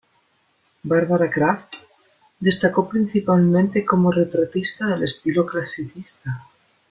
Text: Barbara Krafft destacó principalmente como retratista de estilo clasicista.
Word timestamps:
Barbara 0.81 1.29
Krafft 1.29 1.75
destacó 2.39 2.89
principalmente 2.89 3.85
como 3.85 4.09
retratista 4.11 4.87
de 4.97 5.05
estilo 5.05 5.45
clasicista. 5.45 6.43